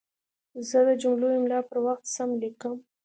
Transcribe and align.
زه 0.69 0.79
د 0.87 0.89
جملو 1.01 1.27
املا 1.37 1.59
پر 1.69 1.77
وخت 1.85 2.03
سم 2.15 2.29
لیکم. 2.41 2.75